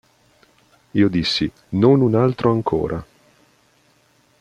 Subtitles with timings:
[0.93, 3.05] Io dissi: "Non un altro ancora!